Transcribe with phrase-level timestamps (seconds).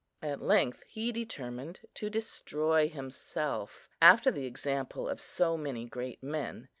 [0.23, 6.69] At length he determined to destroy himself, after the example of so many great men.